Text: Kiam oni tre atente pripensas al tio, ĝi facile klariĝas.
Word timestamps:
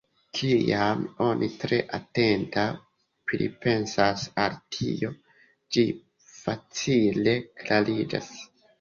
Kiam 0.37 1.03
oni 1.25 1.49
tre 1.63 1.79
atente 1.97 2.65
pripensas 3.33 4.27
al 4.47 4.59
tio, 4.79 5.15
ĝi 5.79 5.87
facile 6.35 7.41
klariĝas. 7.63 8.39